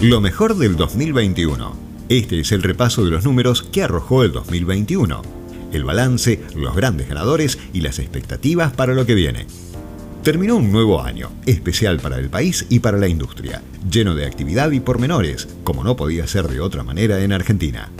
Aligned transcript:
Lo 0.00 0.22
mejor 0.22 0.56
del 0.56 0.76
2021. 0.76 1.76
Este 2.08 2.40
es 2.40 2.52
el 2.52 2.62
repaso 2.62 3.04
de 3.04 3.10
los 3.10 3.26
números 3.26 3.62
que 3.62 3.82
arrojó 3.82 4.24
el 4.24 4.32
2021. 4.32 5.20
El 5.74 5.84
balance, 5.84 6.40
los 6.56 6.74
grandes 6.74 7.06
ganadores 7.06 7.58
y 7.74 7.82
las 7.82 7.98
expectativas 7.98 8.72
para 8.72 8.94
lo 8.94 9.04
que 9.04 9.14
viene. 9.14 9.46
Terminó 10.22 10.56
un 10.56 10.72
nuevo 10.72 11.02
año, 11.02 11.30
especial 11.44 12.00
para 12.00 12.18
el 12.18 12.30
país 12.30 12.64
y 12.70 12.78
para 12.78 12.96
la 12.96 13.08
industria, 13.08 13.60
lleno 13.90 14.14
de 14.14 14.24
actividad 14.24 14.70
y 14.70 14.80
pormenores, 14.80 15.48
como 15.64 15.84
no 15.84 15.96
podía 15.96 16.26
ser 16.26 16.48
de 16.48 16.60
otra 16.60 16.82
manera 16.82 17.22
en 17.22 17.32
Argentina 17.32 17.90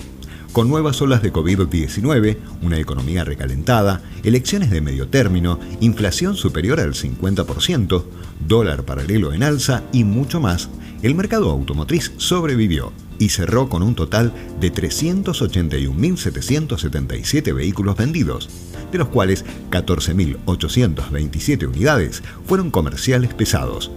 con 0.52 0.68
nuevas 0.68 1.00
olas 1.00 1.22
de 1.22 1.32
COVID-19, 1.32 2.36
una 2.62 2.78
economía 2.78 3.24
recalentada, 3.24 4.02
elecciones 4.24 4.70
de 4.70 4.80
medio 4.80 5.08
término, 5.08 5.60
inflación 5.80 6.36
superior 6.36 6.80
al 6.80 6.94
50%, 6.94 8.04
dólar 8.46 8.84
paralelo 8.84 9.32
en 9.32 9.42
alza 9.42 9.82
y 9.92 10.04
mucho 10.04 10.40
más, 10.40 10.68
el 11.02 11.14
mercado 11.14 11.50
automotriz 11.50 12.12
sobrevivió 12.16 12.92
y 13.18 13.28
cerró 13.30 13.68
con 13.68 13.82
un 13.82 13.94
total 13.94 14.32
de 14.60 14.72
381.777 14.72 17.54
vehículos 17.54 17.96
vendidos, 17.96 18.48
de 18.92 18.98
los 18.98 19.08
cuales 19.08 19.44
14.827 19.70 21.68
unidades 21.68 22.22
fueron 22.46 22.70
comerciales 22.70 23.34
pesados. 23.34 23.90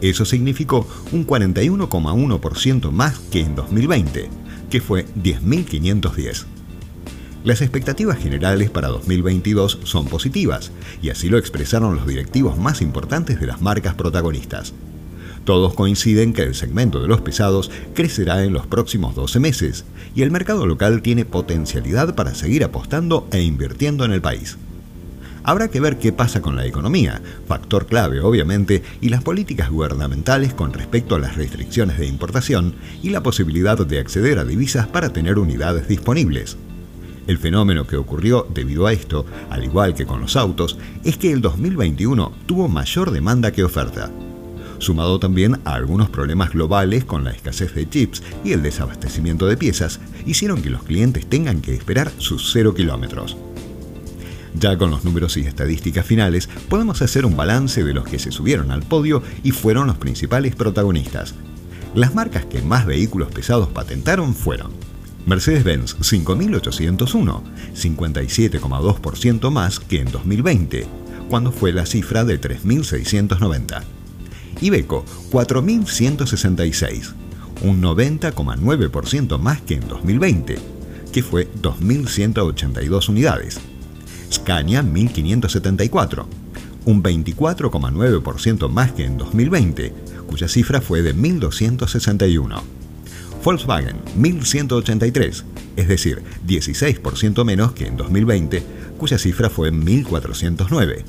Eso 0.00 0.24
significó 0.24 0.86
un 1.12 1.26
41,1% 1.26 2.92
más 2.92 3.18
que 3.18 3.40
en 3.40 3.56
2020 3.56 4.30
que 4.70 4.80
fue 4.80 5.06
10.510. 5.16 6.44
Las 7.44 7.62
expectativas 7.62 8.18
generales 8.18 8.70
para 8.70 8.88
2022 8.88 9.80
son 9.84 10.06
positivas, 10.06 10.72
y 11.00 11.10
así 11.10 11.28
lo 11.28 11.38
expresaron 11.38 11.96
los 11.96 12.06
directivos 12.06 12.58
más 12.58 12.82
importantes 12.82 13.40
de 13.40 13.46
las 13.46 13.60
marcas 13.60 13.94
protagonistas. 13.94 14.74
Todos 15.48 15.72
coinciden 15.72 16.34
que 16.34 16.42
el 16.42 16.54
segmento 16.54 17.00
de 17.00 17.08
los 17.08 17.22
pesados 17.22 17.70
crecerá 17.94 18.44
en 18.44 18.52
los 18.52 18.66
próximos 18.66 19.14
12 19.14 19.40
meses, 19.40 19.86
y 20.14 20.20
el 20.20 20.30
mercado 20.30 20.66
local 20.66 21.00
tiene 21.00 21.24
potencialidad 21.24 22.14
para 22.14 22.34
seguir 22.34 22.64
apostando 22.64 23.26
e 23.32 23.40
invirtiendo 23.40 24.04
en 24.04 24.12
el 24.12 24.20
país. 24.20 24.58
Habrá 25.44 25.68
que 25.68 25.80
ver 25.80 25.96
qué 25.96 26.12
pasa 26.12 26.42
con 26.42 26.54
la 26.54 26.66
economía, 26.66 27.22
factor 27.46 27.86
clave 27.86 28.20
obviamente, 28.20 28.82
y 29.00 29.08
las 29.08 29.22
políticas 29.22 29.70
gubernamentales 29.70 30.52
con 30.52 30.74
respecto 30.74 31.14
a 31.14 31.18
las 31.18 31.36
restricciones 31.36 31.96
de 31.96 32.06
importación 32.06 32.74
y 33.02 33.08
la 33.08 33.22
posibilidad 33.22 33.78
de 33.78 34.00
acceder 34.00 34.38
a 34.38 34.44
divisas 34.44 34.86
para 34.86 35.14
tener 35.14 35.38
unidades 35.38 35.88
disponibles. 35.88 36.58
El 37.26 37.38
fenómeno 37.38 37.86
que 37.86 37.96
ocurrió 37.96 38.46
debido 38.52 38.86
a 38.86 38.92
esto, 38.92 39.24
al 39.48 39.64
igual 39.64 39.94
que 39.94 40.04
con 40.04 40.20
los 40.20 40.36
autos, 40.36 40.76
es 41.04 41.16
que 41.16 41.32
el 41.32 41.40
2021 41.40 42.34
tuvo 42.44 42.68
mayor 42.68 43.12
demanda 43.12 43.50
que 43.50 43.64
oferta. 43.64 44.10
Sumado 44.78 45.18
también 45.18 45.60
a 45.64 45.74
algunos 45.74 46.08
problemas 46.08 46.52
globales 46.52 47.04
con 47.04 47.24
la 47.24 47.32
escasez 47.32 47.74
de 47.74 47.88
chips 47.88 48.22
y 48.44 48.52
el 48.52 48.62
desabastecimiento 48.62 49.46
de 49.46 49.56
piezas, 49.56 50.00
hicieron 50.24 50.62
que 50.62 50.70
los 50.70 50.84
clientes 50.84 51.26
tengan 51.26 51.60
que 51.60 51.74
esperar 51.74 52.12
sus 52.18 52.52
cero 52.52 52.74
kilómetros. 52.74 53.36
Ya 54.54 54.76
con 54.78 54.90
los 54.90 55.04
números 55.04 55.36
y 55.36 55.40
estadísticas 55.42 56.06
finales, 56.06 56.48
podemos 56.68 57.02
hacer 57.02 57.26
un 57.26 57.36
balance 57.36 57.84
de 57.84 57.94
los 57.94 58.04
que 58.04 58.18
se 58.18 58.32
subieron 58.32 58.70
al 58.70 58.82
podio 58.82 59.22
y 59.42 59.50
fueron 59.50 59.88
los 59.88 59.98
principales 59.98 60.54
protagonistas. 60.54 61.34
Las 61.94 62.14
marcas 62.14 62.44
que 62.44 62.62
más 62.62 62.86
vehículos 62.86 63.30
pesados 63.30 63.68
patentaron 63.68 64.34
fueron 64.34 64.72
Mercedes-Benz 65.26 65.96
5801, 66.00 67.44
57,2% 67.74 69.50
más 69.50 69.78
que 69.78 70.00
en 70.00 70.10
2020, 70.10 70.86
cuando 71.28 71.52
fue 71.52 71.72
la 71.72 71.84
cifra 71.84 72.24
de 72.24 72.38
3690. 72.38 73.97
Ibeco 74.60 75.04
4166, 75.30 77.14
un 77.62 77.82
90,9% 77.82 79.38
más 79.38 79.60
que 79.62 79.74
en 79.74 79.88
2020, 79.88 80.58
que 81.12 81.22
fue 81.22 81.48
2182 81.60 83.08
unidades. 83.08 83.60
Scania 84.30 84.82
1574, 84.82 86.28
un 86.84 87.02
24,9% 87.02 88.68
más 88.68 88.92
que 88.92 89.04
en 89.04 89.16
2020, 89.18 89.92
cuya 90.26 90.48
cifra 90.48 90.80
fue 90.80 91.02
de 91.02 91.14
1261. 91.14 92.62
Volkswagen 93.44 93.96
1183, 94.16 95.44
es 95.76 95.88
decir, 95.88 96.22
16% 96.46 97.44
menos 97.44 97.72
que 97.72 97.86
en 97.86 97.96
2020, 97.96 98.62
cuya 98.98 99.16
cifra 99.16 99.48
fue 99.48 99.70
1409. 99.70 101.04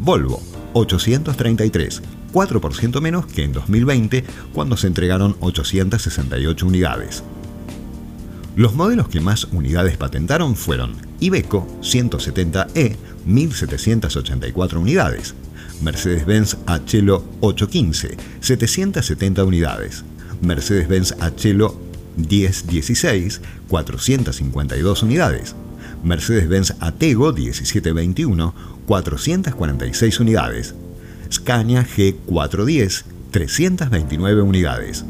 Volvo 0.00 0.42
833, 0.72 2.02
4% 2.32 3.00
menos 3.00 3.26
que 3.26 3.44
en 3.44 3.52
2020, 3.52 4.24
cuando 4.52 4.76
se 4.76 4.86
entregaron 4.86 5.36
868 5.40 6.66
unidades. 6.66 7.22
Los 8.56 8.74
modelos 8.74 9.08
que 9.08 9.20
más 9.20 9.44
unidades 9.52 9.96
patentaron 9.96 10.56
fueron 10.56 10.94
Iveco 11.20 11.66
170E, 11.82 12.96
1784 13.24 14.80
unidades, 14.80 15.34
Mercedes-Benz 15.82 16.56
Achelo 16.66 17.24
815, 17.40 18.16
770 18.40 19.44
unidades, 19.44 20.04
Mercedes-Benz 20.42 21.14
Achelo 21.20 21.78
1016, 22.16 23.40
452 23.68 25.02
unidades, 25.02 25.54
Mercedes-Benz 26.02 26.74
Atego 26.80 27.32
1721, 27.32 28.54
446 28.86 30.20
unidades, 30.20 30.74
Scania 31.30 31.86
G410, 31.86 33.04
329 33.30 34.42
unidades. 34.42 35.04